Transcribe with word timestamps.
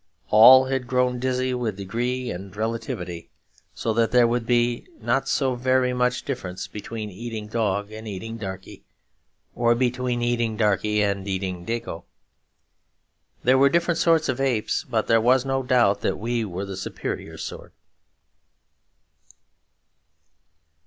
All 0.31 0.65
had 0.65 0.87
grown 0.87 1.19
dizzy 1.19 1.53
with 1.53 1.77
degree 1.77 2.31
and 2.31 2.55
relativity; 2.55 3.29
so 3.75 3.93
that 3.93 4.09
there 4.09 4.25
would 4.27 4.45
not 4.99 5.23
be 5.25 5.25
so 5.25 5.53
very 5.53 5.93
much 5.93 6.25
difference 6.25 6.67
between 6.67 7.11
eating 7.11 7.45
dog 7.45 7.91
and 7.91 8.07
eating 8.07 8.37
darkie, 8.37 8.83
or 9.53 9.75
between 9.75 10.23
eating 10.23 10.57
darkie 10.57 11.03
and 11.03 11.27
eating 11.27 11.67
dago. 11.67 12.05
There 13.43 13.59
were 13.59 13.69
different 13.69 13.99
sorts 13.99 14.27
of 14.27 14.41
apes; 14.41 14.83
but 14.83 15.05
there 15.05 15.21
was 15.21 15.45
no 15.45 15.61
doubt 15.61 16.01
that 16.01 16.17
we 16.17 16.43
were 16.45 16.65
the 16.65 16.75
superior 16.77 17.37
sort. 17.37 17.71